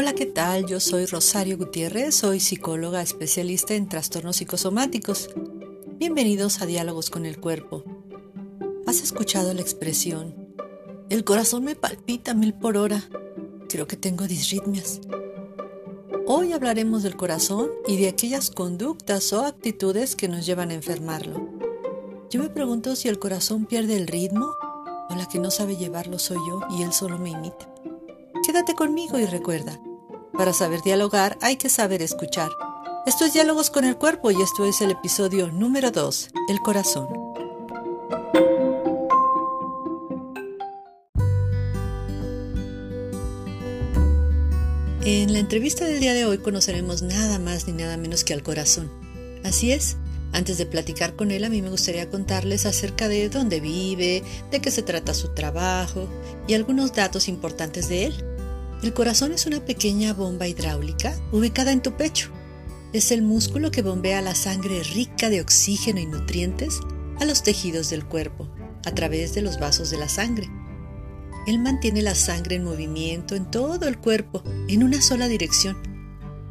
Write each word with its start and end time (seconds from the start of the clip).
Hola, 0.00 0.12
¿qué 0.12 0.26
tal? 0.26 0.64
Yo 0.66 0.78
soy 0.78 1.06
Rosario 1.06 1.58
Gutiérrez, 1.58 2.14
soy 2.14 2.38
psicóloga 2.38 3.02
especialista 3.02 3.74
en 3.74 3.88
trastornos 3.88 4.36
psicosomáticos. 4.36 5.28
Bienvenidos 5.96 6.62
a 6.62 6.66
Diálogos 6.66 7.10
con 7.10 7.26
el 7.26 7.40
Cuerpo. 7.40 7.82
¿Has 8.86 9.02
escuchado 9.02 9.52
la 9.54 9.60
expresión? 9.60 10.36
El 11.10 11.24
corazón 11.24 11.64
me 11.64 11.74
palpita 11.74 12.32
mil 12.32 12.54
por 12.54 12.76
hora. 12.76 13.02
Creo 13.68 13.88
que 13.88 13.96
tengo 13.96 14.28
disritmias. 14.28 15.00
Hoy 16.28 16.52
hablaremos 16.52 17.02
del 17.02 17.16
corazón 17.16 17.68
y 17.88 17.96
de 17.96 18.06
aquellas 18.06 18.52
conductas 18.52 19.32
o 19.32 19.44
actitudes 19.44 20.14
que 20.14 20.28
nos 20.28 20.46
llevan 20.46 20.70
a 20.70 20.74
enfermarlo. 20.74 21.48
Yo 22.30 22.40
me 22.40 22.50
pregunto 22.50 22.94
si 22.94 23.08
el 23.08 23.18
corazón 23.18 23.66
pierde 23.66 23.96
el 23.96 24.06
ritmo 24.06 24.46
o 25.10 25.16
la 25.16 25.26
que 25.26 25.40
no 25.40 25.50
sabe 25.50 25.76
llevarlo 25.76 26.20
soy 26.20 26.38
yo 26.48 26.60
y 26.70 26.84
él 26.84 26.92
solo 26.92 27.18
me 27.18 27.30
imita. 27.30 27.68
Quédate 28.46 28.74
conmigo 28.74 29.18
y 29.18 29.26
recuerda, 29.26 29.78
para 30.38 30.52
saber 30.52 30.82
dialogar 30.82 31.36
hay 31.42 31.56
que 31.56 31.68
saber 31.68 32.00
escuchar. 32.00 32.52
Esto 33.06 33.24
es 33.24 33.32
Diálogos 33.32 33.70
con 33.70 33.84
el 33.84 33.96
Cuerpo 33.96 34.30
y 34.30 34.40
esto 34.40 34.64
es 34.66 34.80
el 34.80 34.92
episodio 34.92 35.50
número 35.50 35.90
2, 35.90 36.30
El 36.48 36.60
Corazón. 36.60 37.08
En 45.04 45.32
la 45.32 45.40
entrevista 45.40 45.84
del 45.86 45.98
día 45.98 46.14
de 46.14 46.24
hoy 46.24 46.38
conoceremos 46.38 47.02
nada 47.02 47.40
más 47.40 47.66
ni 47.66 47.72
nada 47.72 47.96
menos 47.96 48.22
que 48.22 48.32
al 48.32 48.44
corazón. 48.44 48.92
Así 49.42 49.72
es, 49.72 49.96
antes 50.32 50.56
de 50.56 50.66
platicar 50.66 51.16
con 51.16 51.32
él, 51.32 51.44
a 51.44 51.48
mí 51.48 51.62
me 51.62 51.70
gustaría 51.70 52.10
contarles 52.10 52.64
acerca 52.64 53.08
de 53.08 53.28
dónde 53.28 53.58
vive, 53.58 54.22
de 54.52 54.60
qué 54.60 54.70
se 54.70 54.82
trata 54.82 55.14
su 55.14 55.34
trabajo 55.34 56.06
y 56.46 56.54
algunos 56.54 56.92
datos 56.92 57.26
importantes 57.26 57.88
de 57.88 58.06
él. 58.06 58.27
El 58.80 58.94
corazón 58.94 59.32
es 59.32 59.44
una 59.46 59.64
pequeña 59.64 60.14
bomba 60.14 60.46
hidráulica 60.46 61.12
ubicada 61.32 61.72
en 61.72 61.82
tu 61.82 61.96
pecho. 61.96 62.30
Es 62.92 63.10
el 63.10 63.22
músculo 63.22 63.72
que 63.72 63.82
bombea 63.82 64.22
la 64.22 64.36
sangre 64.36 64.84
rica 64.84 65.30
de 65.30 65.40
oxígeno 65.40 65.98
y 65.98 66.06
nutrientes 66.06 66.78
a 67.18 67.24
los 67.24 67.42
tejidos 67.42 67.90
del 67.90 68.06
cuerpo 68.06 68.48
a 68.86 68.94
través 68.94 69.34
de 69.34 69.42
los 69.42 69.58
vasos 69.58 69.90
de 69.90 69.98
la 69.98 70.08
sangre. 70.08 70.48
Él 71.48 71.58
mantiene 71.58 72.02
la 72.02 72.14
sangre 72.14 72.54
en 72.54 72.64
movimiento 72.64 73.34
en 73.34 73.50
todo 73.50 73.88
el 73.88 73.98
cuerpo 73.98 74.44
en 74.68 74.84
una 74.84 75.02
sola 75.02 75.26
dirección, 75.26 75.76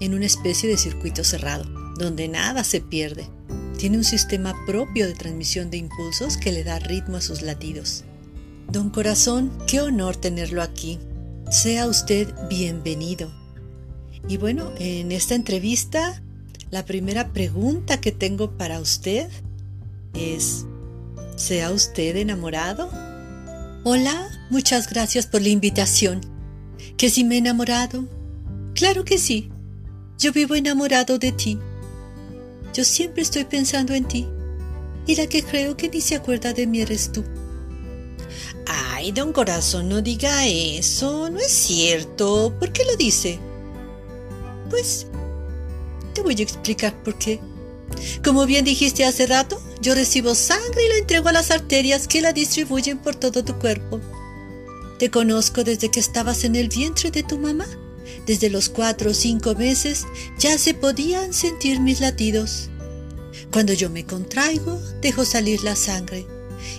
en 0.02 0.14
una 0.14 0.26
especie 0.26 0.68
de 0.68 0.78
circuito 0.78 1.24
cerrado, 1.24 1.64
donde 1.98 2.28
nada 2.28 2.66
se 2.66 2.82
pierde. 2.82 3.30
Tiene 3.78 3.98
un 3.98 4.04
sistema 4.04 4.54
propio 4.66 5.08
de 5.08 5.14
transmisión 5.14 5.70
de 5.70 5.78
impulsos 5.78 6.36
que 6.36 6.52
le 6.52 6.66
da 6.66 6.78
ritmo 6.78 7.18
a 7.18 7.22
sus 7.22 7.42
latidos. 7.42 8.04
Don 8.70 8.90
Corazón, 8.90 9.58
qué 9.66 9.80
honor 9.80 10.18
tenerlo 10.18 10.62
aquí 10.62 11.00
sea 11.50 11.88
usted 11.88 12.34
bienvenido. 12.50 13.32
Y 14.28 14.38
bueno, 14.38 14.72
en 14.80 15.12
esta 15.12 15.36
entrevista, 15.36 16.22
la 16.72 16.84
primera 16.84 17.32
pregunta 17.32 18.02
que 18.02 18.12
tengo 18.12 18.58
para 18.58 18.80
usted 18.80 19.30
es, 20.14 20.66
¿sea 21.38 21.72
usted 21.72 22.18
enamorado? 22.18 22.90
Hola, 23.84 24.28
muchas 24.50 24.90
gracias 24.90 25.28
por 25.28 25.42
la 25.42 25.50
invitación. 25.50 26.22
¿Que 26.98 27.10
si 27.10 27.24
me 27.24 27.36
he 27.36 27.38
enamorado? 27.38 28.06
Claro 28.74 29.06
que 29.06 29.18
sí. 29.18 29.50
Yo 30.20 30.34
vivo 30.34 30.56
enamorado 30.56 31.18
de 31.18 31.32
ti. 31.32 31.58
Yo 32.74 32.84
siempre 32.84 33.22
estoy 33.22 33.46
pensando 33.46 33.94
en 33.94 34.06
ti. 34.06 34.28
Y 35.06 35.16
la 35.16 35.28
que 35.28 35.42
creo 35.42 35.78
que 35.78 35.88
ni 35.88 36.02
se 36.02 36.16
acuerda 36.16 36.52
de 36.52 36.68
mí 36.68 36.82
eres 36.82 37.12
tú. 37.14 37.24
Ay, 38.70 39.14
don 39.14 39.32
Corazón, 39.32 39.88
no 39.88 40.02
diga 40.02 40.46
eso, 40.46 41.30
no 41.30 41.40
es 41.40 41.52
cierto. 41.52 42.54
¿Por 42.60 42.74
qué 42.74 42.84
lo 42.84 42.98
dice? 42.98 43.40
Pues 44.70 45.08
te 46.14 46.22
voy 46.22 46.36
a 46.38 46.44
explicar 46.44 46.94
por 47.04 47.18
qué. 47.18 47.40
Como 48.24 48.46
bien 48.46 48.66
dijiste 48.66 49.06
hace 49.06 49.26
rato, 49.26 49.62
yo 49.82 49.96
recibo 49.96 50.36
sangre 50.36 50.86
y 50.86 50.90
la 50.90 50.98
entrego 50.98 51.30
a 51.30 51.32
las 51.32 51.52
arterias 51.52 52.10
que 52.10 52.22
la 52.22 52.34
distribuyen 52.34 52.98
por 52.98 53.16
todo 53.16 53.46
tu 53.46 53.58
cuerpo. 53.58 54.02
Te 55.00 55.10
conozco 55.10 55.64
desde 55.64 55.90
que 55.90 56.02
estabas 56.02 56.44
en 56.44 56.58
el 56.58 56.68
vientre 56.68 57.10
de 57.10 57.24
tu 57.24 57.40
mamá. 57.40 57.68
Desde 58.26 58.50
los 58.50 58.68
cuatro 58.68 59.12
o 59.12 59.14
cinco 59.14 59.56
meses 59.56 60.06
ya 60.38 60.58
se 60.58 60.74
podían 60.74 61.34
sentir 61.34 61.80
mis 61.80 62.02
latidos. 62.02 62.70
Cuando 63.54 63.72
yo 63.72 63.90
me 63.90 64.06
contraigo, 64.06 64.78
dejo 65.02 65.24
salir 65.24 65.64
la 65.64 65.78
sangre 65.78 66.26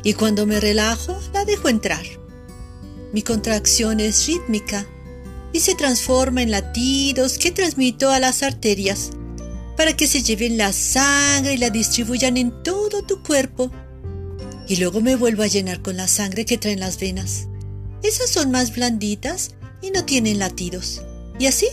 y 0.02 0.14
cuando 0.14 0.46
me 0.46 0.60
relajo 0.60 1.18
la 1.32 1.44
dejo 1.44 1.68
entrar. 1.68 2.04
Mi 3.12 3.22
contracción 3.22 4.00
es 4.00 4.26
rítmica 4.26 4.86
y 5.52 5.60
se 5.60 5.74
transforma 5.74 6.42
en 6.42 6.50
latidos 6.50 7.38
que 7.38 7.50
transmito 7.50 8.10
a 8.10 8.18
las 8.18 8.42
arterias 8.42 9.10
para 9.78 9.96
que 9.96 10.08
se 10.08 10.22
lleven 10.22 10.58
la 10.58 10.72
sangre 10.72 11.54
y 11.54 11.56
la 11.56 11.70
distribuyan 11.70 12.36
en 12.36 12.64
todo 12.64 13.02
tu 13.02 13.22
cuerpo. 13.22 13.70
Y 14.66 14.76
luego 14.76 15.00
me 15.00 15.14
vuelvo 15.14 15.44
a 15.44 15.46
llenar 15.46 15.82
con 15.82 15.96
la 15.96 16.08
sangre 16.08 16.44
que 16.44 16.58
traen 16.58 16.80
las 16.80 16.98
venas. 16.98 17.46
Esas 18.02 18.28
son 18.28 18.50
más 18.50 18.74
blanditas 18.74 19.52
y 19.80 19.92
no 19.92 20.04
tienen 20.04 20.40
latidos. 20.40 21.02
Y 21.38 21.46
así 21.46 21.68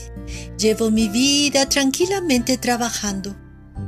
llevo 0.60 0.92
mi 0.92 1.10
vida 1.10 1.68
tranquilamente 1.68 2.60
trabajando. 2.60 3.36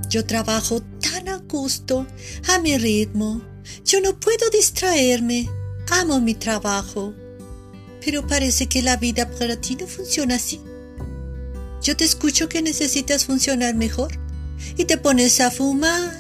Yo 0.10 0.26
trabajo 0.26 0.82
tan 1.00 1.30
a 1.30 1.38
gusto, 1.38 2.08
a 2.48 2.60
mi 2.60 2.76
ritmo, 2.78 3.44
yo 3.86 4.02
no 4.02 4.20
puedo 4.20 4.50
distraerme. 4.50 5.50
Amo 5.90 6.20
mi 6.20 6.36
trabajo. 6.36 7.14
Pero 8.04 8.26
parece 8.28 8.68
que 8.68 8.82
la 8.82 8.98
vida 8.98 9.30
para 9.32 9.60
ti 9.60 9.76
no 9.76 9.88
funciona 9.88 10.36
así. 10.36 10.62
Yo 11.82 11.96
te 11.96 12.06
escucho 12.06 12.50
que 12.50 12.62
necesitas 12.62 13.26
funcionar 13.26 13.76
mejor 13.76 14.12
y 14.78 14.86
te 14.86 14.98
pones 14.98 15.40
a 15.40 15.52
fumar, 15.52 16.12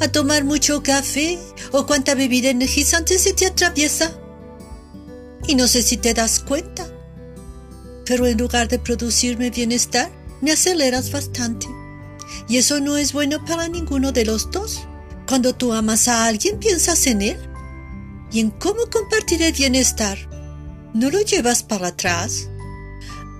a 0.00 0.08
tomar 0.08 0.44
mucho 0.44 0.82
café 0.82 1.38
o 1.72 1.86
cuánta 1.86 2.14
bebida 2.14 2.50
energizante 2.50 3.18
se 3.18 3.32
te 3.32 3.46
atraviesa. 3.46 4.12
Y 5.46 5.54
no 5.54 5.66
sé 5.66 5.82
si 5.82 5.96
te 5.96 6.14
das 6.14 6.40
cuenta, 6.40 6.86
pero 8.06 8.26
en 8.26 8.38
lugar 8.38 8.68
de 8.68 8.78
producirme 8.78 9.50
bienestar, 9.50 10.10
me 10.40 10.52
aceleras 10.52 11.10
bastante. 11.10 11.66
Y 12.48 12.58
eso 12.58 12.80
no 12.80 12.96
es 12.96 13.12
bueno 13.12 13.44
para 13.44 13.68
ninguno 13.68 14.12
de 14.12 14.24
los 14.24 14.50
dos. 14.50 14.80
Cuando 15.30 15.54
tú 15.54 15.72
amas 15.72 16.08
a 16.08 16.26
alguien, 16.26 16.58
piensas 16.58 17.06
en 17.06 17.22
él 17.22 17.38
y 18.32 18.40
en 18.40 18.50
cómo 18.50 18.90
compartir 18.90 19.40
el 19.42 19.52
bienestar. 19.52 20.18
¿No 20.92 21.08
lo 21.08 21.20
llevas 21.20 21.62
para 21.62 21.86
atrás? 21.86 22.48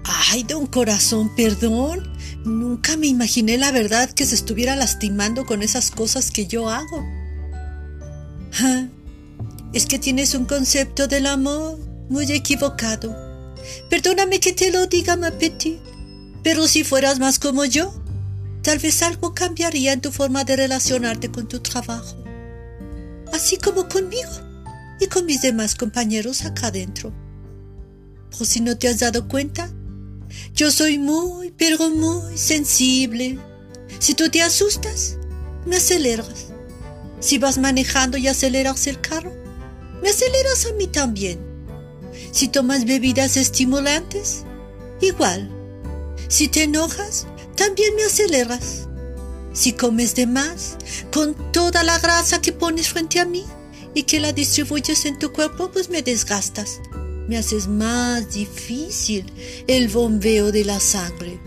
Ay, 0.04 0.44
don 0.44 0.68
corazón, 0.68 1.34
perdón. 1.34 2.16
Nunca 2.44 2.96
me 2.96 3.08
imaginé 3.08 3.58
la 3.58 3.72
verdad 3.72 4.08
que 4.08 4.24
se 4.24 4.36
estuviera 4.36 4.76
lastimando 4.76 5.44
con 5.46 5.64
esas 5.64 5.90
cosas 5.90 6.30
que 6.30 6.46
yo 6.46 6.70
hago. 6.70 7.04
es 9.72 9.86
que 9.86 9.98
tienes 9.98 10.36
un 10.36 10.44
concepto 10.44 11.08
del 11.08 11.26
amor 11.26 11.76
muy 12.08 12.30
equivocado. 12.30 13.16
Perdóname 13.88 14.38
que 14.38 14.52
te 14.52 14.70
lo 14.70 14.86
diga, 14.86 15.16
ma 15.16 15.32
pero 16.44 16.68
si 16.68 16.84
fueras 16.84 17.18
más 17.18 17.40
como 17.40 17.64
yo, 17.64 17.99
Tal 18.62 18.78
vez 18.78 19.03
algo 19.03 19.34
cambiaría 19.34 19.93
en 19.93 20.00
tu 20.00 20.12
forma 20.12 20.44
de 20.44 20.56
relacionarte 20.56 21.31
con 21.31 21.48
tu 21.48 21.60
trabajo, 21.60 22.22
así 23.32 23.56
como 23.56 23.88
conmigo 23.88 24.31
y 25.00 25.06
con 25.06 25.25
mis 25.25 25.41
demás 25.41 25.75
compañeros 25.75 26.44
acá 26.44 26.66
adentro. 26.66 27.12
Por 28.37 28.47
si 28.47 28.60
no 28.60 28.76
te 28.76 28.88
has 28.88 29.00
dado 29.00 29.28
cuenta, 29.28 29.71
yo 30.54 30.71
soy 30.71 30.98
muy, 30.98 31.53
pero 31.53 31.88
muy 31.91 32.37
sensible. 32.37 33.38
Si 33.98 34.15
tú 34.15 34.28
te 34.31 34.43
asustas, 34.43 35.16
me 35.65 35.77
aceleras. 35.77 36.53
Si 37.19 37.38
vas 37.38 37.59
manejando 37.59 38.19
y 38.19 38.28
aceleras 38.28 38.87
el 38.87 39.00
carro, 39.00 39.32
me 40.03 40.10
aceleras 40.10 40.66
a 40.66 40.75
mí 40.75 40.87
también. 40.87 41.39
Si 42.30 42.48
tomas 42.48 42.84
bebidas 42.84 43.36
estimulantes, 43.36 44.45
igual. 45.01 45.51
Si 46.28 46.48
te 46.48 46.63
enojas, 46.63 47.27
también 47.56 47.94
me 47.97 48.04
aceleras. 48.04 48.88
Si 49.52 49.72
comes 49.72 50.14
de 50.14 50.26
más, 50.26 50.76
con 51.12 51.34
toda 51.52 51.82
la 51.82 51.98
grasa 51.98 52.41
que 52.41 52.52
pones 52.52 52.88
frente 52.88 53.18
a 53.18 53.24
mí 53.24 53.44
y 53.94 54.04
que 54.04 54.20
la 54.20 54.32
distribuyes 54.32 55.04
en 55.06 55.18
tu 55.18 55.32
cuerpo, 55.32 55.70
pues 55.72 55.91
me 55.91 56.02
desgastas. 56.02 56.80
Me 57.28 57.36
haces 57.36 57.66
más 57.66 58.32
difícil 58.32 59.32
el 59.66 59.88
bombeo 59.88 60.52
de 60.52 60.64
la 60.64 60.80
sangre. 60.80 61.41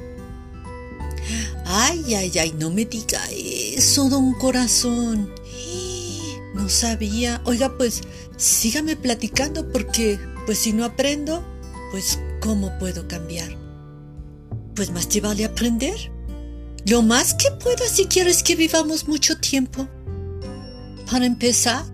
Ay, 1.66 2.16
ay, 2.16 2.32
ay, 2.40 2.54
no 2.58 2.70
me 2.70 2.86
diga 2.86 3.22
eso, 3.32 4.10
don 4.10 4.34
corazón. 4.34 5.34
No 6.54 6.70
sabía. 6.70 7.42
Oiga, 7.46 7.78
pues 7.78 8.02
sígame 8.38 8.96
platicando 8.96 9.72
porque, 9.72 10.20
pues 10.46 10.60
si 10.60 10.74
no 10.74 10.86
aprendo, 10.86 11.44
pues 11.92 12.20
¿cómo 12.40 12.78
puedo 12.80 13.08
cambiar? 13.08 13.63
Pues 14.76 14.92
más 14.92 15.08
te 15.08 15.22
vale 15.22 15.46
aprender. 15.46 16.12
Lo 16.86 17.02
más 17.02 17.34
que 17.34 17.50
puedas 17.52 17.90
si 17.90 18.06
quieres 18.06 18.44
que 18.44 18.56
vivamos 18.56 19.08
mucho 19.08 19.38
tiempo. 19.38 19.88
Para 21.10 21.26
empezar, 21.26 21.86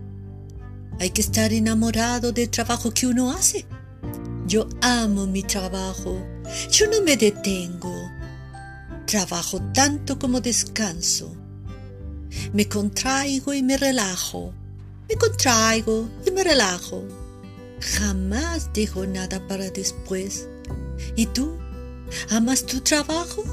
hay 0.99 1.11
que 1.11 1.21
estar 1.21 1.53
enamorado 1.53 2.31
del 2.31 2.49
trabajo 2.49 2.91
que 2.91 3.07
uno 3.07 3.31
hace. 3.31 3.65
Yo 4.47 4.67
amo 4.81 5.27
mi 5.27 5.43
trabajo. 5.43 6.25
Yo 6.71 6.87
no 6.87 7.01
me 7.03 7.15
detengo. 7.15 8.09
Trabajo 9.05 9.61
tanto 9.73 10.17
como 10.17 10.41
descanso. 10.41 11.35
Me 12.53 12.67
contraigo 12.67 13.53
y 13.53 13.61
me 13.61 13.77
relajo. 13.77 14.53
Me 15.07 15.15
contraigo 15.15 16.09
y 16.25 16.31
me 16.31 16.43
relajo. 16.43 17.03
Jamás 17.79 18.71
dejo 18.73 19.05
nada 19.05 19.47
para 19.47 19.69
después. 19.69 20.47
¿Y 21.15 21.27
tú? 21.27 21.57
¿Amas 22.29 22.65
tu 22.65 22.81
trabajo? 22.81 23.43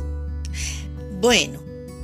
Bueno, 1.20 1.60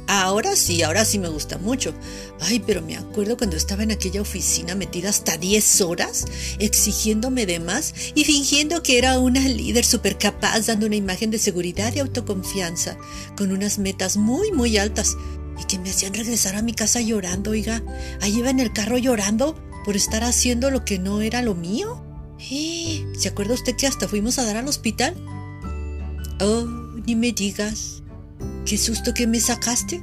ahora 0.07 0.57
sí, 0.57 0.83
ahora 0.83 1.05
sí 1.05 1.19
me 1.19 1.29
gusta 1.29 1.59
mucho. 1.59 1.95
Ay, 2.41 2.63
pero 2.67 2.83
me 2.83 2.97
acuerdo 2.97 3.37
cuando 3.37 3.57
estaba 3.57 3.83
en 3.83 3.93
aquella 3.93 4.21
oficina 4.21 4.75
metida 4.75 5.11
hasta 5.11 5.37
10 5.37 5.81
horas, 5.83 6.27
exigiéndome 6.59 7.47
de 7.47 7.61
más 7.61 7.95
y 8.15 8.25
fingiendo 8.25 8.83
que 8.83 8.99
era 8.99 9.19
una 9.19 9.47
líder 9.47 9.85
súper 9.85 10.19
capaz, 10.19 10.67
dando 10.67 10.87
una 10.87 10.97
imagen 10.97 11.31
de 11.31 11.39
seguridad 11.39 11.95
y 11.95 12.01
autoconfianza, 12.01 12.97
con 13.37 13.53
unas 13.53 13.79
metas 13.79 14.17
muy, 14.17 14.51
muy 14.53 14.77
altas, 14.77 15.17
y 15.61 15.65
que 15.65 15.79
me 15.79 15.91
hacían 15.91 16.15
regresar 16.15 16.57
a 16.57 16.63
mi 16.63 16.73
casa 16.73 17.01
llorando, 17.01 17.53
oiga. 17.53 17.83
Ahí 18.21 18.39
iba 18.39 18.51
en 18.51 18.61
el 18.61 18.73
carro 18.73 18.99
llorando 18.99 19.55
por 19.85 19.97
estar 19.97 20.25
haciendo 20.25 20.71
lo 20.71 20.85
que 20.85 20.99
no 20.99 21.21
era 21.21 21.43
lo 21.43 21.55
mío. 21.55 22.03
¿Eh? 22.51 23.07
¿Se 23.17 23.29
acuerda 23.29 23.55
usted 23.55 23.77
que 23.77 23.87
hasta 23.87 24.09
fuimos 24.09 24.39
a 24.39 24.45
dar 24.45 24.57
al 24.57 24.69
hospital? 24.69 25.15
Oh, 26.43 26.67
ni 27.07 27.15
me 27.15 27.33
digas. 27.33 28.03
Qué 28.67 28.77
susto 28.77 29.15
que 29.15 29.27
me 29.27 29.39
sacaste. 29.39 30.03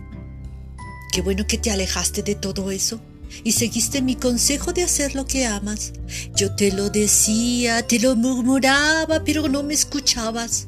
Qué 1.11 1.21
bueno 1.21 1.45
que 1.45 1.57
te 1.57 1.69
alejaste 1.69 2.23
de 2.23 2.35
todo 2.35 2.71
eso 2.71 3.01
y 3.43 3.51
seguiste 3.51 4.01
mi 4.01 4.15
consejo 4.15 4.73
de 4.73 4.83
hacer 4.83 5.15
lo 5.15 5.25
que 5.25 5.45
amas. 5.45 5.93
Yo 6.35 6.55
te 6.55 6.71
lo 6.71 6.89
decía, 6.89 7.85
te 7.85 7.99
lo 7.99 8.15
murmuraba, 8.15 9.23
pero 9.23 9.47
no 9.49 9.63
me 9.63 9.73
escuchabas. 9.73 10.67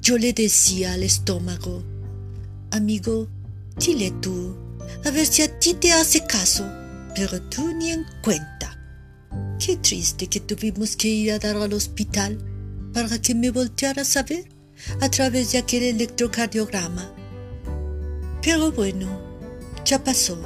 Yo 0.00 0.18
le 0.18 0.32
decía 0.32 0.94
al 0.94 1.02
estómago, 1.02 1.82
amigo, 2.70 3.28
dile 3.78 4.12
tú, 4.20 4.56
a 5.04 5.10
ver 5.10 5.26
si 5.26 5.42
a 5.42 5.58
ti 5.58 5.74
te 5.74 5.92
hace 5.92 6.26
caso, 6.26 6.64
pero 7.14 7.40
tú 7.42 7.72
ni 7.72 7.90
en 7.90 8.04
cuenta. 8.22 8.78
Qué 9.58 9.76
triste 9.76 10.26
que 10.26 10.40
tuvimos 10.40 10.96
que 10.96 11.08
ir 11.08 11.32
a 11.32 11.38
dar 11.38 11.56
al 11.56 11.72
hospital 11.72 12.38
para 12.92 13.20
que 13.20 13.34
me 13.34 13.50
voltearas 13.50 14.16
a 14.16 14.22
ver 14.22 14.53
a 15.00 15.10
través 15.10 15.52
de 15.52 15.58
aquel 15.58 15.82
electrocardiograma. 15.82 17.12
Pero 18.42 18.72
bueno, 18.72 19.08
ya 19.84 20.02
pasó. 20.02 20.38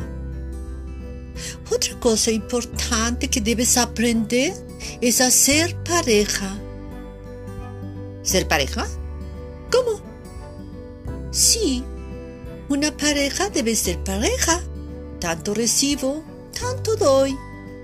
Otra 1.71 1.99
cosa 2.01 2.31
importante 2.31 3.29
que 3.29 3.41
debes 3.41 3.77
aprender 3.77 4.55
es 5.01 5.21
a 5.21 5.31
ser 5.31 5.77
pareja. 5.85 6.57
¿Ser 8.23 8.47
pareja? 8.47 8.87
¿Cómo? 9.71 10.01
Sí, 11.31 11.85
una 12.69 12.97
pareja 12.97 13.49
debe 13.51 13.75
ser 13.75 14.03
pareja. 14.05 14.61
Tanto 15.21 15.55
recibo, 15.55 16.23
tanto 16.59 16.97
doy. 16.97 17.37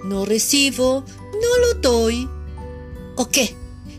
No 0.04 0.24
recibo, 0.24 1.04
no 1.32 1.58
lo 1.66 1.74
doy. 1.80 2.28
¿O 3.16 3.28
qué? 3.28 3.56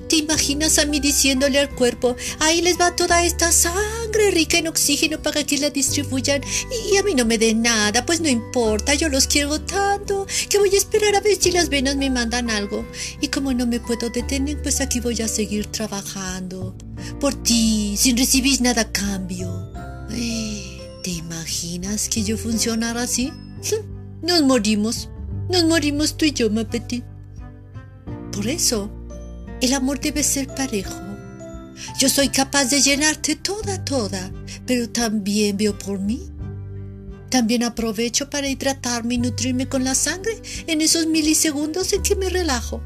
¿Te 0.07 0.17
imaginas 0.17 0.77
a 0.77 0.85
mí 0.85 0.99
diciéndole 0.99 1.59
al 1.59 1.69
cuerpo, 1.69 2.15
ahí 2.39 2.61
les 2.61 2.79
va 2.79 2.95
toda 2.95 3.23
esta 3.23 3.51
sangre 3.51 4.29
rica 4.31 4.57
en 4.57 4.67
oxígeno 4.67 5.21
para 5.21 5.43
que 5.43 5.57
la 5.57 5.71
distribuyan 5.71 6.41
y 6.91 6.97
a 6.97 7.03
mí 7.03 7.15
no 7.15 7.25
me 7.25 7.37
den 7.37 7.63
nada? 7.63 8.05
Pues 8.05 8.21
no 8.21 8.29
importa, 8.29 8.93
yo 8.93 9.09
los 9.09 9.25
quiero 9.25 9.59
tanto 9.61 10.27
que 10.49 10.59
voy 10.59 10.69
a 10.73 10.77
esperar 10.77 11.15
a 11.15 11.21
ver 11.21 11.37
si 11.39 11.51
las 11.51 11.69
venas 11.69 11.95
me 11.95 12.09
mandan 12.09 12.49
algo. 12.49 12.85
Y 13.19 13.29
como 13.29 13.53
no 13.53 13.65
me 13.65 13.79
puedo 13.79 14.09
detener, 14.09 14.61
pues 14.61 14.79
aquí 14.79 14.99
voy 14.99 15.21
a 15.21 15.27
seguir 15.27 15.65
trabajando. 15.67 16.75
Por 17.19 17.33
ti, 17.41 17.95
sin 17.97 18.15
recibir 18.17 18.61
nada 18.61 18.83
a 18.83 18.91
cambio. 18.91 19.71
¿Te 20.09 21.11
imaginas 21.11 22.09
que 22.09 22.23
yo 22.23 22.37
funcionara 22.37 23.03
así? 23.03 23.31
Nos 24.21 24.41
morimos. 24.43 25.09
Nos 25.49 25.63
morimos 25.65 26.17
tú 26.17 26.25
y 26.25 26.31
yo, 26.31 26.49
Mapetit. 26.49 27.03
Por 28.31 28.47
eso, 28.47 28.91
el 29.61 29.73
amor 29.73 29.99
debe 29.99 30.23
ser 30.23 30.47
parejo. 30.47 30.93
Yo 31.99 32.09
soy 32.09 32.29
capaz 32.29 32.65
de 32.65 32.81
llenarte 32.81 33.35
toda, 33.35 33.83
toda, 33.83 34.31
pero 34.65 34.89
también 34.89 35.57
veo 35.57 35.77
por 35.77 35.99
mí. 35.99 36.29
También 37.29 37.63
aprovecho 37.63 38.29
para 38.29 38.47
hidratarme 38.47 39.15
y 39.15 39.17
nutrirme 39.17 39.67
con 39.67 39.83
la 39.83 39.95
sangre 39.95 40.41
en 40.67 40.81
esos 40.81 41.07
milisegundos 41.07 41.91
en 41.93 42.01
que 42.01 42.15
me 42.15 42.29
relajo. 42.29 42.81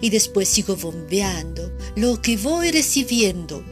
Y 0.00 0.10
después 0.10 0.48
sigo 0.48 0.76
bombeando 0.76 1.70
lo 1.94 2.20
que 2.20 2.36
voy 2.36 2.72
recibiendo. 2.72 3.64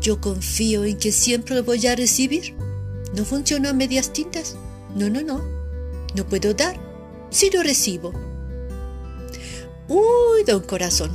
Yo 0.00 0.20
confío 0.20 0.84
en 0.84 0.98
que 0.98 1.10
siempre 1.10 1.60
voy 1.62 1.84
a 1.86 1.96
recibir. 1.96 2.54
No 3.14 3.24
funciona 3.24 3.70
a 3.70 3.72
medias 3.72 4.12
tintas. 4.12 4.56
No, 4.94 5.10
no, 5.10 5.22
no. 5.22 5.42
No 6.14 6.26
puedo 6.28 6.54
dar 6.54 6.78
si 7.30 7.50
lo 7.50 7.62
recibo. 7.62 8.12
Uy, 9.88 10.44
don 10.46 10.62
corazón, 10.62 11.10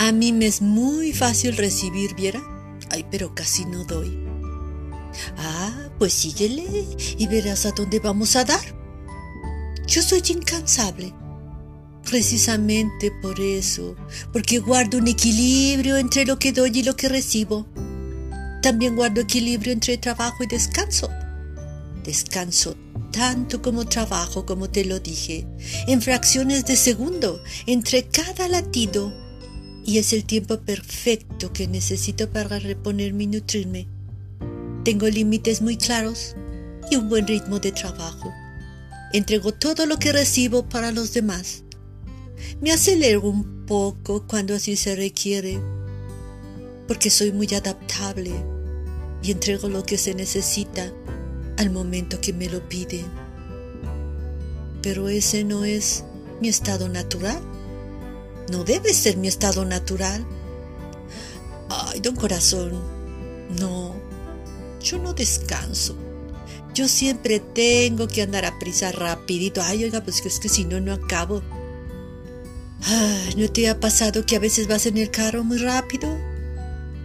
a 0.00 0.12
mí 0.12 0.32
me 0.32 0.46
es 0.46 0.62
muy 0.62 1.12
fácil 1.12 1.58
recibir, 1.58 2.14
¿viera? 2.14 2.40
Ay, 2.88 3.04
pero 3.10 3.34
casi 3.34 3.66
no 3.66 3.84
doy. 3.84 4.26
Ah, 5.36 5.90
pues 5.98 6.14
síguele 6.14 6.86
y 7.18 7.26
verás 7.26 7.66
a 7.66 7.72
dónde 7.72 8.00
vamos 8.00 8.34
a 8.34 8.46
dar. 8.46 8.64
Yo 9.86 10.00
soy 10.00 10.22
incansable. 10.30 11.12
Precisamente 12.02 13.12
por 13.20 13.38
eso, 13.40 13.94
porque 14.32 14.58
guardo 14.58 14.96
un 14.96 15.06
equilibrio 15.06 15.98
entre 15.98 16.24
lo 16.24 16.38
que 16.38 16.52
doy 16.52 16.70
y 16.76 16.82
lo 16.82 16.96
que 16.96 17.10
recibo. 17.10 17.66
También 18.62 18.96
guardo 18.96 19.20
equilibrio 19.20 19.74
entre 19.74 19.98
trabajo 19.98 20.42
y 20.42 20.46
descanso. 20.46 21.10
Descanso 22.04 22.74
tanto 23.12 23.60
como 23.60 23.84
trabajo, 23.84 24.46
como 24.46 24.70
te 24.70 24.84
lo 24.84 24.98
dije, 25.00 25.44
en 25.88 26.00
fracciones 26.00 26.64
de 26.64 26.76
segundo, 26.76 27.42
entre 27.66 28.04
cada 28.04 28.46
latido 28.48 29.12
y 29.84 29.98
es 29.98 30.12
el 30.12 30.24
tiempo 30.24 30.60
perfecto 30.60 31.52
que 31.52 31.66
necesito 31.66 32.30
para 32.30 32.58
reponerme 32.58 33.24
y 33.24 33.26
nutrirme. 33.28 33.88
Tengo 34.84 35.08
límites 35.08 35.62
muy 35.62 35.76
claros 35.76 36.34
y 36.90 36.96
un 36.96 37.08
buen 37.08 37.26
ritmo 37.26 37.60
de 37.60 37.72
trabajo. 37.72 38.32
Entrego 39.12 39.52
todo 39.52 39.86
lo 39.86 39.98
que 39.98 40.12
recibo 40.12 40.68
para 40.68 40.92
los 40.92 41.12
demás. 41.12 41.64
Me 42.60 42.72
acelero 42.72 43.22
un 43.22 43.66
poco 43.66 44.26
cuando 44.26 44.54
así 44.54 44.76
se 44.76 44.96
requiere, 44.96 45.58
porque 46.88 47.10
soy 47.10 47.32
muy 47.32 47.48
adaptable 47.54 48.32
y 49.22 49.32
entrego 49.32 49.68
lo 49.68 49.82
que 49.82 49.98
se 49.98 50.14
necesita 50.14 50.92
al 51.56 51.70
momento 51.70 52.20
que 52.20 52.32
me 52.32 52.48
lo 52.48 52.66
piden. 52.68 53.06
Pero 54.82 55.08
ese 55.08 55.44
no 55.44 55.64
es 55.64 56.04
mi 56.40 56.48
estado 56.48 56.88
natural. 56.88 57.40
No 58.50 58.64
debe 58.64 58.92
ser 58.92 59.16
mi 59.16 59.28
estado 59.28 59.64
natural. 59.64 60.26
Ay, 61.68 62.00
don 62.00 62.16
corazón, 62.16 62.72
no, 63.60 63.94
yo 64.82 64.98
no 64.98 65.12
descanso. 65.14 65.96
Yo 66.74 66.88
siempre 66.88 67.40
tengo 67.40 68.08
que 68.08 68.22
andar 68.22 68.44
a 68.44 68.58
prisa 68.58 68.90
rapidito. 68.90 69.62
Ay, 69.62 69.84
oiga, 69.84 70.02
pues 70.02 70.24
es 70.24 70.40
que 70.40 70.48
si 70.48 70.64
no, 70.64 70.80
no 70.80 70.92
acabo. 70.92 71.42
¿no 73.36 73.48
te 73.48 73.68
ha 73.68 73.78
pasado 73.78 74.24
que 74.26 74.36
a 74.36 74.40
veces 74.40 74.66
vas 74.66 74.86
en 74.86 74.96
el 74.98 75.10
carro 75.10 75.44
muy 75.44 75.58
rápido? 75.58 76.08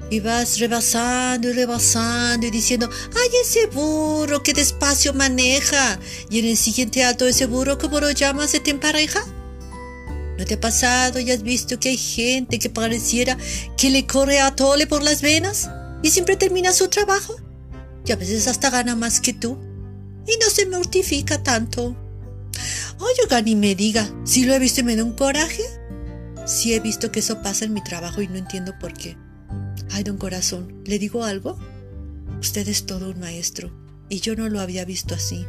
Y 0.10 0.20
vas 0.20 0.60
rebasando 0.60 1.50
y 1.50 1.54
rebasando 1.54 2.46
y 2.46 2.52
diciendo, 2.52 2.90
ay, 3.16 3.30
ese 3.44 3.66
burro, 3.68 4.44
qué 4.44 4.54
despacio 4.54 5.14
maneja. 5.14 6.00
Y 6.30 6.40
en 6.40 6.46
el 6.46 6.58
siguiente 6.58 7.04
alto 7.04 7.28
ese 7.28 7.48
burro, 7.48 7.78
¿cómo 7.78 8.00
lo 8.00 8.12
llamas? 8.12 8.52
¿Se 8.52 8.60
te 8.60 8.72
empareja? 8.72 9.25
¿No 10.38 10.46
te 10.46 10.56
ha 10.56 10.60
pasado 10.60 11.20
y 11.20 11.32
has 11.32 11.44
visto 11.44 11.80
que 11.80 11.89
hay 11.89 11.98
gente 11.98 12.60
que 12.60 12.70
pareciera 12.70 13.38
que 13.77 13.89
le 13.89 14.06
corre 14.06 14.39
a 14.39 14.56
tole 14.56 14.86
por 14.86 15.01
las 15.01 15.22
venas 15.22 15.70
y 16.04 16.10
siempre 16.10 16.36
termina 16.36 16.74
su 16.74 16.89
trabajo? 16.89 17.36
Y 18.06 18.12
a 18.12 18.15
veces 18.15 18.48
hasta 18.48 18.70
gana 18.70 18.96
más 18.96 19.22
que 19.22 19.34
tú 19.34 19.58
y 20.27 20.38
no 20.38 20.50
se 20.50 20.65
mortifica 20.65 21.42
tanto. 21.42 21.96
Oye, 23.00 23.44
ni 23.44 23.56
me 23.56 23.75
diga, 23.75 24.10
si 24.24 24.46
lo 24.46 24.54
he 24.54 24.60
visto 24.60 24.82
y 24.82 24.84
me 24.84 24.96
da 24.96 25.04
un 25.04 25.13
coraje. 25.13 25.63
Sí 26.46 26.74
he 26.74 26.80
visto 26.80 27.12
que 27.12 27.22
eso 27.22 27.42
pasa 27.42 27.65
en 27.65 27.74
mi 27.74 27.84
trabajo 27.84 28.22
y 28.22 28.27
no 28.27 28.36
entiendo 28.36 28.77
por 28.80 28.94
qué. 28.94 29.18
Ay, 29.92 30.04
don 30.04 30.18
corazón, 30.18 30.84
¿le 30.86 31.00
digo 31.00 31.24
algo? 31.24 31.58
Usted 32.39 32.68
es 32.68 32.86
todo 32.86 33.10
un 33.10 33.20
maestro 33.20 33.72
y 34.10 34.20
yo 34.20 34.36
no 34.36 34.50
lo 34.50 34.60
había 34.60 34.86
visto 34.86 35.15
así. 35.15 35.46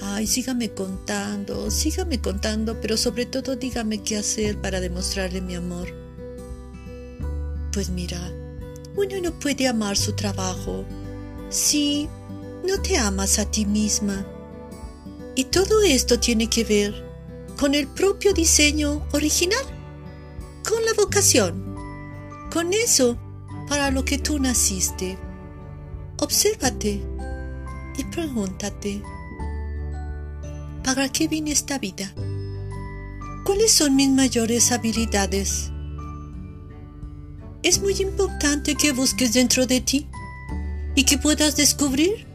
Ay, 0.00 0.26
sígame 0.26 0.70
contando, 0.70 1.70
sígame 1.70 2.20
contando, 2.20 2.80
pero 2.80 2.96
sobre 2.96 3.26
todo 3.26 3.56
dígame 3.56 4.02
qué 4.02 4.16
hacer 4.16 4.60
para 4.60 4.80
demostrarle 4.80 5.40
mi 5.40 5.54
amor. 5.54 5.88
Pues 7.72 7.90
mira, 7.90 8.20
uno 8.96 9.20
no 9.22 9.38
puede 9.38 9.68
amar 9.68 9.96
su 9.96 10.12
trabajo 10.14 10.84
si 11.50 12.08
no 12.66 12.80
te 12.80 12.96
amas 12.96 13.38
a 13.38 13.50
ti 13.50 13.64
misma. 13.66 14.26
Y 15.34 15.44
todo 15.44 15.82
esto 15.82 16.18
tiene 16.18 16.48
que 16.48 16.64
ver 16.64 17.04
con 17.58 17.74
el 17.74 17.86
propio 17.86 18.32
diseño 18.32 19.06
original, 19.12 19.64
con 20.68 20.84
la 20.84 20.92
vocación. 20.94 21.76
Con 22.52 22.72
eso 22.72 23.18
para 23.68 23.90
lo 23.90 24.04
que 24.04 24.18
tú 24.18 24.38
naciste. 24.38 25.18
Obsérvate 26.18 27.00
y 27.96 28.04
pregúntate, 28.04 29.02
¿para 30.94 31.10
qué 31.10 31.28
vine 31.28 31.52
esta 31.52 31.78
vida? 31.78 32.14
¿Cuáles 33.44 33.72
son 33.72 33.94
mis 33.94 34.08
mayores 34.08 34.72
habilidades? 34.72 35.70
Es 37.62 37.82
muy 37.82 37.92
importante 38.00 38.74
que 38.74 38.92
busques 38.92 39.34
dentro 39.34 39.66
de 39.66 39.82
ti 39.82 40.06
y 40.94 41.04
que 41.04 41.18
puedas 41.18 41.56
descubrir 41.56 42.26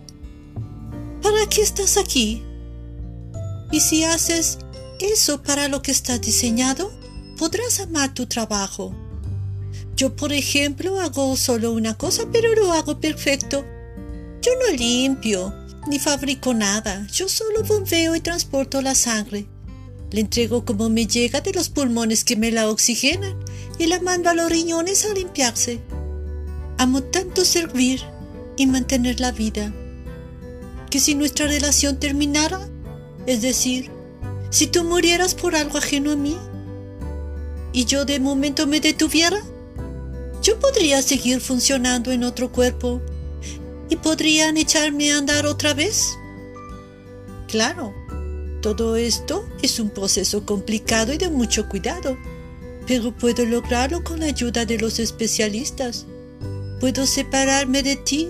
para 1.24 1.50
qué 1.50 1.64
estás 1.64 1.98
aquí. 1.98 2.44
Y 3.72 3.80
si 3.80 4.04
haces 4.04 4.60
eso 5.00 5.42
para 5.42 5.68
lo 5.68 5.82
que 5.82 5.90
estás 5.90 6.22
diseñado, 6.22 6.92
podrás 7.40 7.80
amar 7.80 8.14
tu 8.14 8.28
trabajo. 8.28 8.96
Yo, 9.96 10.16
por 10.16 10.32
ejemplo, 10.32 11.00
hago 11.00 11.36
solo 11.38 11.72
una 11.72 11.96
cosa, 11.96 12.26
pero 12.32 12.54
lo 12.54 12.72
hago 12.72 13.00
perfecto. 13.00 13.66
Yo 14.44 14.52
no 14.60 14.78
limpio, 14.78 15.52
ni 15.88 16.00
fabrico 16.00 16.54
nada. 16.54 17.06
Yo 17.12 17.28
solo 17.28 17.64
bombeo 17.64 18.16
y 18.16 18.22
transporto 18.22 18.82
la 18.82 18.96
sangre. 18.96 19.46
Le 20.12 20.22
entrego 20.22 20.64
como 20.66 20.90
me 20.90 21.08
llega 21.08 21.42
de 21.42 21.54
los 21.54 21.70
pulmones 21.70 22.24
que 22.24 22.36
me 22.36 22.52
la 22.52 22.70
oxigenan 22.70 23.36
y 23.80 23.88
la 23.88 24.00
mando 24.00 24.30
a 24.30 24.34
los 24.34 24.50
riñones 24.50 25.06
a 25.06 25.14
limpiarse. 25.14 25.80
Amo 26.78 27.02
tanto 27.04 27.46
servir 27.46 28.02
y 28.56 28.68
mantener 28.68 29.20
la 29.20 29.32
vida, 29.32 29.74
que 30.90 31.00
si 31.00 31.16
nuestra 31.16 31.48
relación 31.48 32.00
terminara, 32.00 32.60
es 33.26 33.42
decir, 33.42 33.90
si 34.52 34.68
tú 34.68 34.84
murieras 34.84 35.34
por 35.34 35.56
algo 35.56 35.80
ajeno 35.80 36.12
a 36.12 36.16
mí, 36.16 36.38
y 37.72 37.86
yo 37.86 38.06
de 38.06 38.20
momento 38.20 38.68
me 38.68 38.80
detuviera, 38.80 39.42
yo 40.44 40.60
podría 40.60 41.02
seguir 41.02 41.42
funcionando 41.42 42.12
en 42.12 42.24
otro 42.24 42.52
cuerpo 42.52 43.02
y 43.90 43.96
podrían 43.96 44.58
echarme 44.58 45.12
a 45.12 45.18
andar 45.18 45.46
otra 45.46 45.74
vez. 45.74 46.18
Claro, 47.48 47.94
todo 48.62 48.96
esto 48.96 49.46
es 49.62 49.80
un 49.80 49.90
proceso 49.90 50.46
complicado 50.46 51.14
y 51.14 51.18
de 51.18 51.30
mucho 51.30 51.68
cuidado, 51.68 52.18
pero 52.88 53.12
puedo 53.12 53.46
lograrlo 53.46 54.04
con 54.04 54.20
la 54.20 54.28
ayuda 54.28 54.66
de 54.66 54.78
los 54.78 55.00
especialistas. 55.00 56.06
Puedo 56.80 57.06
separarme 57.06 57.84
de 57.84 57.96
ti 57.96 58.30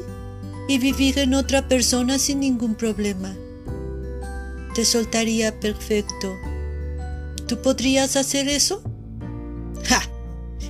y 0.68 0.78
vivir 0.78 1.20
en 1.20 1.34
otra 1.34 1.68
persona 1.68 2.20
sin 2.20 2.40
ningún 2.40 2.76
problema. 2.76 3.36
Te 4.76 4.86
soltaría 4.86 5.60
perfecto. 5.60 6.36
¿Tú 7.48 7.62
podrías 7.62 8.16
hacer 8.16 8.48
eso? 8.48 8.82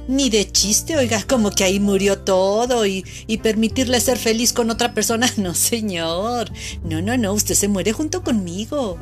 Ni 0.08 0.30
de 0.30 0.52
chiste, 0.52 0.98
oiga, 0.98 1.24
como 1.24 1.52
que 1.52 1.64
ahí 1.64 1.80
murió 1.80 2.20
todo 2.20 2.86
y, 2.86 3.06
y 3.26 3.38
permitirle 3.38 4.00
ser 4.02 4.18
feliz 4.18 4.54
con 4.54 4.70
otra 4.70 4.94
persona. 4.94 5.32
No, 5.38 5.54
señor. 5.54 6.52
No, 6.84 7.02
no, 7.02 7.18
no, 7.18 7.34
usted 7.34 7.56
se 7.56 7.68
muere 7.68 7.94
junto 7.94 8.24
conmigo. 8.24 8.98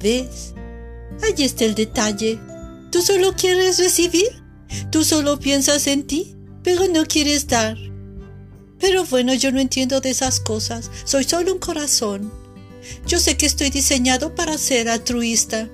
¿Ves? 0.00 0.54
Ahí 1.22 1.44
está 1.44 1.64
el 1.64 1.74
detalle. 1.74 2.38
Tú 2.90 3.02
solo 3.02 3.34
quieres 3.34 3.78
recibir. 3.78 4.28
Tú 4.90 5.04
solo 5.04 5.38
piensas 5.38 5.86
en 5.86 6.06
ti, 6.06 6.36
pero 6.62 6.86
no 6.88 7.04
quieres 7.06 7.46
dar. 7.46 7.76
Pero 8.78 9.04
bueno, 9.04 9.34
yo 9.34 9.50
no 9.50 9.60
entiendo 9.60 10.00
de 10.00 10.10
esas 10.10 10.40
cosas. 10.40 10.90
Soy 11.04 11.24
solo 11.24 11.52
un 11.52 11.58
corazón. 11.58 12.30
Yo 13.06 13.18
sé 13.18 13.36
que 13.36 13.46
estoy 13.46 13.70
diseñado 13.70 14.34
para 14.34 14.56
ser 14.56 14.88
altruista 14.88 15.68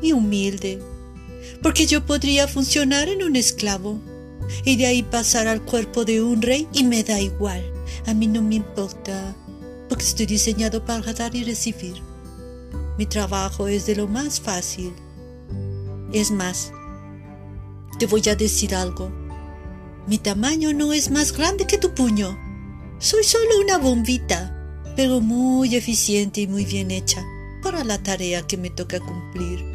y 0.00 0.12
humilde, 0.12 0.80
porque 1.62 1.86
yo 1.86 2.04
podría 2.04 2.48
funcionar 2.48 3.08
en 3.08 3.22
un 3.22 3.36
esclavo 3.36 4.00
y 4.64 4.76
de 4.76 4.86
ahí 4.86 5.02
pasar 5.02 5.46
al 5.46 5.62
cuerpo 5.62 6.04
de 6.04 6.20
un 6.20 6.42
rey 6.42 6.68
y 6.72 6.84
me 6.84 7.04
da 7.04 7.20
igual. 7.20 7.62
A 8.06 8.14
mí 8.14 8.26
no 8.26 8.42
me 8.42 8.56
importa, 8.56 9.34
porque 9.88 10.04
estoy 10.04 10.26
diseñado 10.26 10.84
para 10.84 11.12
dar 11.12 11.34
y 11.34 11.44
recibir. 11.44 11.94
Mi 12.98 13.06
trabajo 13.06 13.68
es 13.68 13.86
de 13.86 13.96
lo 13.96 14.08
más 14.08 14.40
fácil. 14.40 14.92
Es 16.12 16.30
más, 16.30 16.72
te 17.98 18.06
voy 18.06 18.22
a 18.28 18.36
decir 18.36 18.74
algo. 18.74 19.10
Mi 20.06 20.18
tamaño 20.18 20.72
no 20.74 20.92
es 20.92 21.10
más 21.10 21.32
grande 21.32 21.66
que 21.66 21.78
tu 21.78 21.94
puño. 21.94 22.36
Soy 22.98 23.24
solo 23.24 23.60
una 23.64 23.78
bombita, 23.78 24.58
pero 24.96 25.20
muy 25.20 25.74
eficiente 25.76 26.42
y 26.42 26.46
muy 26.46 26.64
bien 26.64 26.90
hecha 26.90 27.24
para 27.62 27.84
la 27.84 28.02
tarea 28.02 28.46
que 28.46 28.56
me 28.56 28.70
toca 28.70 28.98
cumplir. 29.00 29.71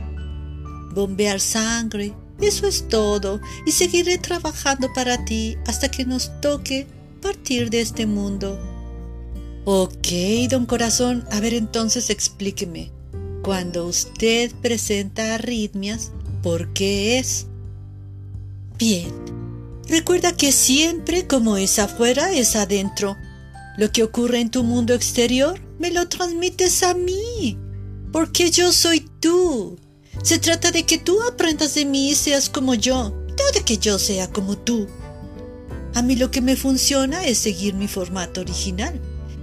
Bombear 0.94 1.39
sangre, 1.39 2.13
eso 2.41 2.67
es 2.67 2.88
todo, 2.88 3.41
y 3.65 3.72
seguiré 3.72 4.17
trabajando 4.17 4.91
para 4.94 5.25
ti 5.25 5.58
hasta 5.65 5.89
que 5.89 6.06
nos 6.06 6.39
toque 6.41 6.88
partir 7.22 7.70
de 7.70 7.82
este 7.82 8.06
mundo. 8.06 8.60
Ok, 9.65 10.08
don 10.50 10.65
corazón, 10.65 11.25
a 11.32 11.39
ver 11.39 11.53
entonces 11.53 12.10
explíqueme. 12.10 12.91
Cuando 13.41 13.86
usted 13.86 14.51
presenta 14.62 15.36
arritmias, 15.36 16.12
¿por 16.44 16.74
qué 16.74 17.17
es? 17.17 17.48
Bien, 18.77 19.12
recuerda 19.89 20.36
que 20.38 20.51
siempre 20.51 21.27
como 21.27 21.58
es 21.58 21.79
afuera 21.79 22.32
es 22.32 22.56
adentro. 22.56 23.17
Lo 23.77 23.91
que 23.91 24.03
ocurre 24.03 24.39
en 24.39 24.51
tu 24.51 24.63
mundo 24.63 24.94
exterior 24.94 25.60
me 25.79 25.91
lo 25.91 26.08
transmites 26.08 26.84
a 26.84 26.94
mí, 26.94 27.58
porque 28.12 28.51
yo 28.51 28.72
soy 28.72 29.01
tú. 29.20 29.77
Se 30.24 30.39
trata 30.39 30.71
de 30.71 30.83
que 30.83 30.97
tú 30.97 31.21
aprendas 31.24 31.75
de 31.75 31.86
mí 31.86 32.09
y 32.09 32.15
seas 32.15 32.50
como 32.50 32.74
yo, 32.74 33.09
no 33.09 33.51
de 33.53 33.62
que 33.63 33.77
yo 33.77 33.97
sea 34.00 34.31
como 34.31 34.57
tú. 34.57 34.88
A 35.93 36.01
mí 36.01 36.15
lo 36.15 36.31
que 36.31 36.41
me 36.41 36.55
funciona 36.55 37.25
es 37.25 37.38
seguir 37.38 37.74
mi 37.74 37.88
formato 37.88 38.41
original. 38.41 39.00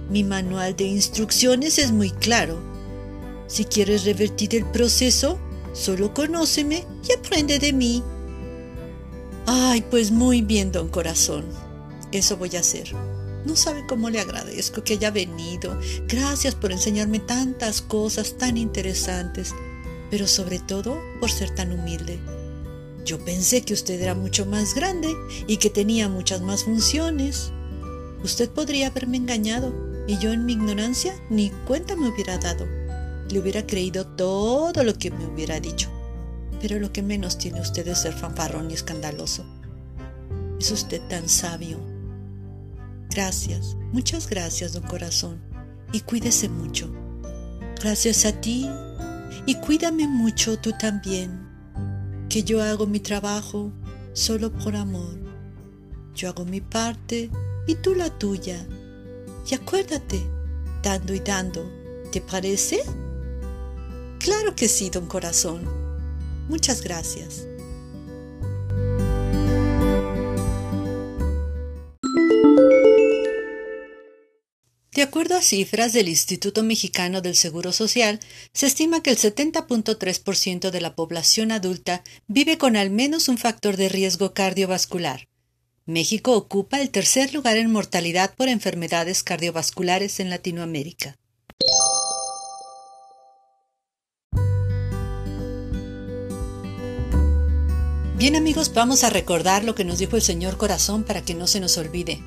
Mi 0.09 0.23
manual 0.23 0.75
de 0.75 0.85
instrucciones 0.85 1.79
es 1.79 1.91
muy 1.91 2.11
claro 2.11 2.75
si 3.47 3.63
quieres 3.65 4.05
revertir 4.05 4.55
el 4.55 4.65
proceso, 4.65 5.39
solo 5.73 6.13
conóceme 6.13 6.85
y 7.07 7.13
aprende 7.13 7.59
de 7.59 7.73
mí. 7.73 8.03
Ay, 9.45 9.83
pues 9.89 10.11
muy 10.11 10.41
bien, 10.41 10.71
don 10.71 10.89
corazón. 10.89 11.45
Eso 12.11 12.37
voy 12.37 12.55
a 12.55 12.61
hacer. 12.61 12.91
No 13.45 13.55
sabe 13.55 13.85
cómo 13.87 14.09
le 14.09 14.19
agradezco 14.19 14.83
que 14.83 14.93
haya 14.93 15.11
venido. 15.11 15.79
Gracias 16.07 16.55
por 16.55 16.71
enseñarme 16.71 17.19
tantas 17.19 17.81
cosas 17.83 18.35
tan 18.37 18.57
interesantes, 18.57 19.53
pero 20.09 20.27
sobre 20.27 20.59
todo 20.59 20.99
por 21.19 21.31
ser 21.31 21.49
tan 21.49 21.71
humilde. 21.71 22.19
Yo 23.05 23.23
pensé 23.23 23.61
que 23.61 23.73
usted 23.73 24.01
era 24.01 24.15
mucho 24.15 24.45
más 24.45 24.73
grande 24.73 25.13
y 25.47 25.57
que 25.57 25.69
tenía 25.69 26.09
muchas 26.09 26.41
más 26.41 26.63
funciones. 26.63 27.51
Usted 28.23 28.49
podría 28.49 28.87
haberme 28.87 29.17
engañado 29.17 29.73
y 30.07 30.17
yo 30.17 30.31
en 30.31 30.45
mi 30.45 30.53
ignorancia 30.53 31.15
ni 31.29 31.49
cuenta 31.67 31.95
me 31.95 32.09
hubiera 32.09 32.37
dado 32.37 32.65
le 33.29 33.39
hubiera 33.39 33.65
creído 33.65 34.05
todo 34.05 34.83
lo 34.83 34.93
que 34.95 35.11
me 35.11 35.25
hubiera 35.25 35.59
dicho. 35.59 35.89
Pero 36.61 36.79
lo 36.79 36.91
que 36.91 37.01
menos 37.01 37.37
tiene 37.37 37.61
usted 37.61 37.87
es 37.87 37.99
ser 37.99 38.13
fanfarrón 38.13 38.71
y 38.71 38.73
escandaloso. 38.73 39.45
Es 40.59 40.71
usted 40.71 41.01
tan 41.07 41.27
sabio. 41.27 41.79
Gracias, 43.09 43.75
muchas 43.91 44.29
gracias, 44.29 44.73
don 44.73 44.83
corazón, 44.83 45.39
y 45.91 46.01
cuídese 46.01 46.49
mucho. 46.49 46.89
Gracias 47.81 48.25
a 48.25 48.41
ti, 48.41 48.69
y 49.45 49.55
cuídame 49.55 50.07
mucho 50.07 50.57
tú 50.57 50.71
también, 50.79 51.47
que 52.29 52.43
yo 52.43 52.63
hago 52.63 52.87
mi 52.87 52.99
trabajo 52.99 53.71
solo 54.13 54.51
por 54.51 54.75
amor. 54.75 55.19
Yo 56.15 56.29
hago 56.29 56.45
mi 56.45 56.61
parte 56.61 57.29
y 57.67 57.75
tú 57.75 57.93
la 57.93 58.09
tuya. 58.09 58.65
Y 59.49 59.53
acuérdate, 59.53 60.25
dando 60.81 61.13
y 61.13 61.19
dando, 61.19 61.69
¿te 62.11 62.21
parece? 62.21 62.81
Claro 64.19 64.55
que 64.55 64.67
sí, 64.67 64.89
don 64.89 65.05
corazón. 65.05 65.61
Muchas 66.49 66.81
gracias. 66.81 67.47
De 74.95 75.01
acuerdo 75.01 75.35
a 75.35 75.41
cifras 75.41 75.91
del 75.91 76.07
Instituto 76.07 76.63
Mexicano 76.63 77.19
del 77.19 77.35
Seguro 77.35 77.73
Social, 77.73 78.21
se 78.53 78.65
estima 78.65 79.03
que 79.03 79.09
el 79.09 79.17
70.3% 79.17 80.71
de 80.71 80.79
la 80.79 80.95
población 80.95 81.51
adulta 81.51 82.01
vive 82.27 82.57
con 82.57 82.77
al 82.77 82.91
menos 82.91 83.27
un 83.27 83.37
factor 83.37 83.75
de 83.75 83.89
riesgo 83.89 84.33
cardiovascular. 84.33 85.27
México 85.85 86.31
ocupa 86.33 86.79
el 86.79 86.91
tercer 86.91 87.33
lugar 87.33 87.57
en 87.57 87.73
mortalidad 87.73 88.33
por 88.35 88.47
enfermedades 88.47 89.21
cardiovasculares 89.21 90.21
en 90.21 90.29
Latinoamérica. 90.29 91.17
Bien 98.15 98.37
amigos, 98.37 98.73
vamos 98.73 99.03
a 99.03 99.09
recordar 99.09 99.65
lo 99.65 99.75
que 99.75 99.83
nos 99.83 99.97
dijo 99.99 100.15
el 100.15 100.21
Señor 100.21 100.55
Corazón 100.55 101.03
para 101.03 101.21
que 101.21 101.33
no 101.33 101.47
se 101.47 101.59
nos 101.59 101.77
olvide. 101.77 102.23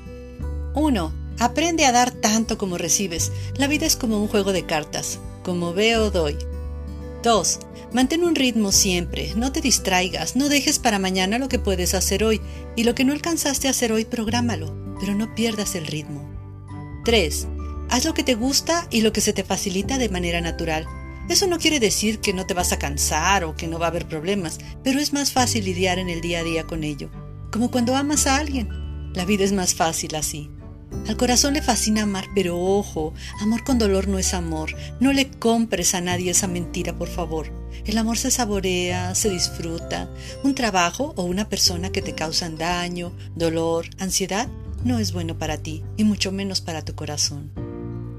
1. 0.75 1.28
Aprende 1.39 1.85
a 1.85 1.93
dar 1.93 2.11
tanto 2.11 2.57
como 2.57 2.77
recibes. 2.77 3.31
La 3.55 3.67
vida 3.67 3.85
es 3.85 3.95
como 3.95 4.21
un 4.21 4.27
juego 4.27 4.51
de 4.51 4.65
cartas. 4.65 5.19
Como 5.43 5.73
veo, 5.73 6.11
doy. 6.11 6.37
2. 7.23 7.59
Mantén 7.93 8.23
un 8.23 8.35
ritmo 8.35 8.71
siempre, 8.71 9.33
no 9.35 9.51
te 9.51 9.61
distraigas, 9.61 10.35
no 10.35 10.47
dejes 10.47 10.77
para 10.77 10.99
mañana 10.99 11.39
lo 11.39 11.49
que 11.49 11.57
puedes 11.57 11.95
hacer 11.95 12.23
hoy 12.23 12.39
y 12.75 12.83
lo 12.83 12.93
que 12.93 13.03
no 13.03 13.13
alcanzaste 13.13 13.67
a 13.67 13.71
hacer 13.71 13.91
hoy, 13.91 14.05
prográmalo, 14.05 14.75
pero 14.99 15.15
no 15.15 15.33
pierdas 15.33 15.73
el 15.73 15.87
ritmo. 15.87 16.29
3. 17.05 17.47
Haz 17.89 18.05
lo 18.05 18.13
que 18.13 18.23
te 18.23 18.35
gusta 18.35 18.87
y 18.91 19.01
lo 19.01 19.11
que 19.11 19.21
se 19.21 19.33
te 19.33 19.43
facilita 19.43 19.97
de 19.97 20.09
manera 20.09 20.39
natural. 20.39 20.85
Eso 21.29 21.47
no 21.47 21.57
quiere 21.57 21.79
decir 21.79 22.19
que 22.19 22.33
no 22.33 22.45
te 22.45 22.53
vas 22.53 22.73
a 22.73 22.79
cansar 22.79 23.43
o 23.43 23.55
que 23.55 23.67
no 23.67 23.79
va 23.79 23.87
a 23.87 23.89
haber 23.89 24.07
problemas, 24.07 24.59
pero 24.83 24.99
es 24.99 25.11
más 25.11 25.31
fácil 25.31 25.65
lidiar 25.65 25.99
en 25.99 26.09
el 26.09 26.21
día 26.21 26.39
a 26.39 26.43
día 26.43 26.67
con 26.67 26.83
ello. 26.83 27.09
Como 27.51 27.71
cuando 27.71 27.95
amas 27.95 28.27
a 28.27 28.37
alguien. 28.37 28.69
La 29.13 29.25
vida 29.25 29.43
es 29.43 29.51
más 29.51 29.73
fácil 29.73 30.15
así. 30.15 30.51
Al 31.07 31.17
corazón 31.17 31.53
le 31.53 31.61
fascina 31.61 32.03
amar, 32.03 32.25
pero 32.35 32.59
ojo, 32.59 33.13
amor 33.41 33.63
con 33.63 33.79
dolor 33.79 34.07
no 34.07 34.19
es 34.19 34.33
amor. 34.33 34.75
No 34.99 35.11
le 35.11 35.29
compres 35.29 35.95
a 35.95 36.01
nadie 36.01 36.31
esa 36.31 36.47
mentira, 36.47 36.97
por 36.97 37.07
favor. 37.07 37.51
El 37.85 37.97
amor 37.97 38.17
se 38.17 38.31
saborea, 38.31 39.15
se 39.15 39.29
disfruta. 39.29 40.09
Un 40.43 40.53
trabajo 40.55 41.13
o 41.15 41.23
una 41.23 41.49
persona 41.49 41.91
que 41.91 42.01
te 42.01 42.13
causan 42.13 42.57
daño, 42.57 43.11
dolor, 43.35 43.89
ansiedad, 43.97 44.47
no 44.83 44.99
es 44.99 45.11
bueno 45.11 45.37
para 45.37 45.57
ti, 45.57 45.83
y 45.97 46.03
mucho 46.03 46.31
menos 46.31 46.61
para 46.61 46.83
tu 46.83 46.95
corazón. 46.95 47.51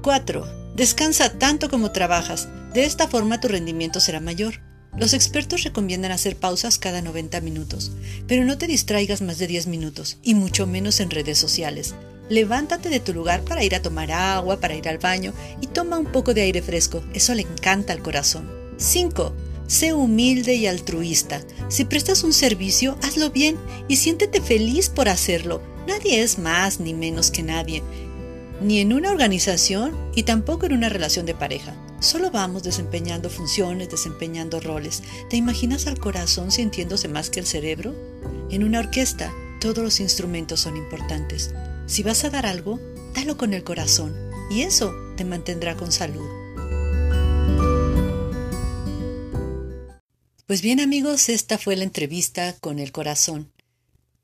4. 0.03 0.73
Descansa 0.75 1.37
tanto 1.37 1.69
como 1.69 1.91
trabajas. 1.91 2.49
De 2.73 2.85
esta 2.85 3.07
forma 3.07 3.39
tu 3.39 3.47
rendimiento 3.47 3.99
será 3.99 4.19
mayor. 4.19 4.61
Los 4.97 5.13
expertos 5.13 5.63
recomiendan 5.63 6.11
hacer 6.11 6.35
pausas 6.35 6.77
cada 6.77 7.01
90 7.01 7.39
minutos, 7.41 7.93
pero 8.27 8.43
no 8.43 8.57
te 8.57 8.67
distraigas 8.67 9.21
más 9.21 9.37
de 9.37 9.47
10 9.47 9.67
minutos, 9.67 10.17
y 10.21 10.35
mucho 10.35 10.67
menos 10.67 10.99
en 10.99 11.09
redes 11.09 11.37
sociales. 11.37 11.95
Levántate 12.31 12.87
de 12.87 13.01
tu 13.01 13.13
lugar 13.13 13.43
para 13.43 13.61
ir 13.61 13.75
a 13.75 13.81
tomar 13.81 14.09
agua, 14.09 14.61
para 14.61 14.73
ir 14.73 14.87
al 14.87 14.99
baño 14.99 15.33
y 15.59 15.67
toma 15.67 15.99
un 15.99 16.05
poco 16.05 16.33
de 16.33 16.43
aire 16.43 16.61
fresco. 16.61 17.03
Eso 17.13 17.35
le 17.35 17.41
encanta 17.41 17.91
al 17.91 18.01
corazón. 18.01 18.49
5. 18.77 19.33
Sé 19.67 19.93
humilde 19.93 20.55
y 20.55 20.65
altruista. 20.65 21.41
Si 21.67 21.83
prestas 21.83 22.23
un 22.23 22.31
servicio, 22.31 22.97
hazlo 23.03 23.31
bien 23.31 23.57
y 23.89 23.97
siéntete 23.97 24.39
feliz 24.39 24.87
por 24.87 25.09
hacerlo. 25.09 25.61
Nadie 25.85 26.21
es 26.21 26.39
más 26.39 26.79
ni 26.79 26.93
menos 26.93 27.31
que 27.31 27.43
nadie, 27.43 27.83
ni 28.61 28.79
en 28.79 28.93
una 28.93 29.11
organización 29.11 29.93
y 30.15 30.23
tampoco 30.23 30.67
en 30.67 30.71
una 30.71 30.87
relación 30.87 31.25
de 31.25 31.35
pareja. 31.35 31.75
Solo 31.99 32.31
vamos 32.31 32.63
desempeñando 32.63 33.29
funciones, 33.29 33.89
desempeñando 33.89 34.61
roles. 34.61 35.03
¿Te 35.29 35.35
imaginas 35.35 35.85
al 35.85 35.99
corazón 35.99 36.49
sintiéndose 36.49 37.09
más 37.09 37.29
que 37.29 37.41
el 37.41 37.45
cerebro? 37.45 37.93
En 38.49 38.63
una 38.63 38.79
orquesta, 38.79 39.33
todos 39.59 39.79
los 39.79 39.99
instrumentos 39.99 40.61
son 40.61 40.77
importantes. 40.77 41.51
Si 41.91 42.03
vas 42.03 42.23
a 42.23 42.29
dar 42.29 42.45
algo, 42.45 42.79
dalo 43.13 43.35
con 43.35 43.53
el 43.53 43.65
corazón 43.65 44.15
y 44.49 44.61
eso 44.61 44.93
te 45.17 45.25
mantendrá 45.25 45.75
con 45.75 45.91
salud. 45.91 46.25
Pues 50.45 50.61
bien 50.61 50.79
amigos, 50.79 51.27
esta 51.27 51.57
fue 51.57 51.75
la 51.75 51.83
entrevista 51.83 52.55
con 52.61 52.79
el 52.79 52.93
corazón. 52.93 53.51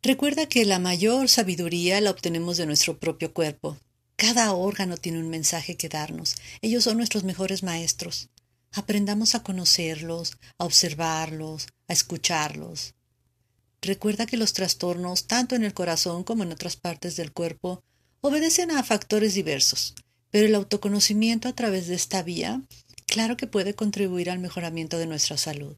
Recuerda 0.02 0.48
que 0.48 0.64
la 0.64 0.80
mayor 0.80 1.28
sabiduría 1.28 2.00
la 2.00 2.12
obtenemos 2.12 2.56
de 2.56 2.68
nuestro 2.68 3.00
propio 3.00 3.34
cuerpo. 3.34 3.78
Cada 4.16 4.54
órgano 4.54 4.96
tiene 4.96 5.20
un 5.20 5.28
mensaje 5.30 5.76
que 5.76 5.90
darnos. 5.90 6.36
Ellos 6.62 6.86
son 6.86 6.96
nuestros 6.96 7.26
mejores 7.26 7.64
maestros. 7.64 8.30
Aprendamos 8.72 9.36
a 9.36 9.44
conocerlos, 9.44 10.38
a 10.58 10.64
observarlos, 10.64 11.68
a 11.90 11.92
escucharlos. 11.92 12.94
Recuerda 13.82 14.26
que 14.26 14.38
los 14.38 14.54
trastornos, 14.54 15.28
tanto 15.28 15.56
en 15.56 15.64
el 15.64 15.74
corazón 15.74 16.24
como 16.24 16.44
en 16.44 16.52
otras 16.52 16.76
partes 16.76 17.16
del 17.16 17.32
cuerpo, 17.32 17.84
obedecen 18.22 18.72
a 18.72 18.84
factores 18.84 19.34
diversos, 19.34 19.96
pero 20.32 20.48
el 20.48 20.56
autoconocimiento 20.56 21.48
a 21.48 21.54
través 21.54 21.88
de 21.88 21.96
esta 21.96 22.24
vía, 22.24 22.62
claro 23.06 23.38
que 23.38 23.48
puede 23.48 23.74
contribuir 23.76 24.30
al 24.30 24.40
mejoramiento 24.40 24.98
de 24.98 25.08
nuestra 25.08 25.38
salud. 25.38 25.78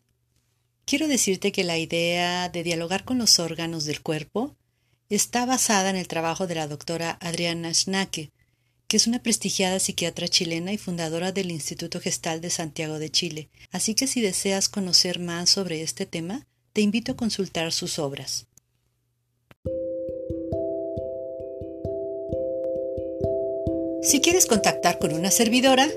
Quiero 0.86 1.08
decirte 1.08 1.52
que 1.52 1.64
la 1.64 1.78
idea 1.78 2.50
de 2.50 2.64
dialogar 2.64 3.06
con 3.06 3.20
los 3.20 3.38
órganos 3.38 3.86
del 3.86 4.02
cuerpo 4.02 4.56
está 5.10 5.46
basada 5.46 5.90
en 5.90 5.96
el 5.96 6.08
trabajo 6.08 6.48
de 6.48 6.56
la 6.56 6.68
doctora 6.68 7.18
Adriana 7.22 7.74
Schnake, 7.74 8.32
que 8.88 8.98
es 8.98 9.06
una 9.06 9.22
prestigiada 9.22 9.80
psiquiatra 9.80 10.28
chilena 10.28 10.74
y 10.74 10.80
fundadora 10.80 11.32
del 11.32 11.52
Instituto 11.52 12.00
Gestal 12.00 12.42
de 12.42 12.50
Santiago 12.50 12.98
de 12.98 13.12
Chile. 13.12 13.50
Así 13.72 13.94
que 13.94 14.08
si 14.08 14.20
deseas 14.20 14.68
conocer 14.68 15.20
más 15.20 15.52
sobre 15.52 15.84
este 15.84 16.08
tema, 16.08 16.48
te 16.74 16.82
invito 16.82 17.14
a 17.14 17.16
consultar 17.16 17.72
sus 17.72 18.00
obras. 18.00 18.48
Si 24.02 24.22
quieres 24.22 24.46
contactar 24.46 24.98
con 25.00 25.12
una 25.14 25.30
servidora, 25.30 25.90